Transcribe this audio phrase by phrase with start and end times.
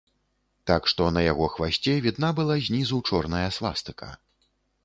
[0.69, 4.11] Так што на яго хвасце відна была знізу чорная свастыка.